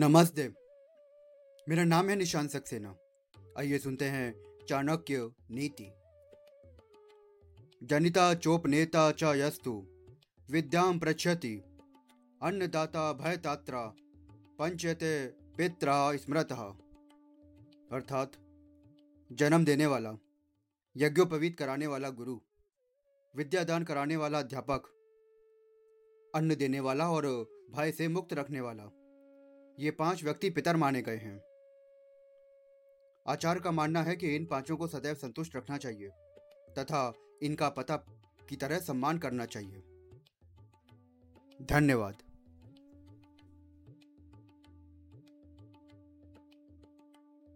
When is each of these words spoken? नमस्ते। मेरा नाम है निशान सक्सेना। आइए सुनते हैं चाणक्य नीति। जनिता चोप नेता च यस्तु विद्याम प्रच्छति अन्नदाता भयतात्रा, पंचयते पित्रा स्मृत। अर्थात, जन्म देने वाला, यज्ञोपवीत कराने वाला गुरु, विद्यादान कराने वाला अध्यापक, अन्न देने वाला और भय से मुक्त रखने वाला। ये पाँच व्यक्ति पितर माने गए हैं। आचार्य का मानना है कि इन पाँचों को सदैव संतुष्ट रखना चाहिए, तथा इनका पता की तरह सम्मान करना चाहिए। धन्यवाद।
नमस्ते। 0.00 0.52
मेरा 1.68 1.84
नाम 1.84 2.08
है 2.08 2.16
निशान 2.16 2.48
सक्सेना। 2.48 2.96
आइए 3.58 3.78
सुनते 3.78 4.04
हैं 4.04 4.56
चाणक्य 4.68 5.30
नीति। 5.50 5.92
जनिता 7.82 8.34
चोप 8.34 8.66
नेता 8.66 9.12
च 9.12 9.22
यस्तु 9.22 9.86
विद्याम 10.50 10.98
प्रच्छति 10.98 11.56
अन्नदाता 12.42 13.12
भयतात्रा, 13.12 13.94
पंचयते 14.58 15.26
पित्रा 15.26 16.16
स्मृत। 16.16 16.52
अर्थात, 17.92 18.32
जन्म 19.32 19.64
देने 19.64 19.86
वाला, 19.86 20.14
यज्ञोपवीत 20.96 21.58
कराने 21.58 21.86
वाला 21.86 22.10
गुरु, 22.10 22.40
विद्यादान 23.36 23.84
कराने 23.84 24.16
वाला 24.16 24.38
अध्यापक, 24.38 24.82
अन्न 26.34 26.54
देने 26.54 26.80
वाला 26.80 27.10
और 27.10 27.26
भय 27.70 27.92
से 27.92 28.08
मुक्त 28.08 28.32
रखने 28.32 28.60
वाला। 28.60 28.90
ये 29.78 29.90
पाँच 29.90 30.24
व्यक्ति 30.24 30.50
पितर 30.50 30.76
माने 30.76 31.02
गए 31.02 31.16
हैं। 31.16 31.36
आचार्य 33.26 33.60
का 33.60 33.70
मानना 33.70 34.02
है 34.02 34.16
कि 34.16 34.36
इन 34.36 34.46
पाँचों 34.46 34.76
को 34.76 34.86
सदैव 34.86 35.14
संतुष्ट 35.14 35.56
रखना 35.56 35.76
चाहिए, 35.76 36.08
तथा 36.78 37.12
इनका 37.42 37.68
पता 37.68 37.96
की 38.48 38.56
तरह 38.56 38.78
सम्मान 38.78 39.18
करना 39.18 39.46
चाहिए। 39.46 39.82
धन्यवाद। 41.62 42.22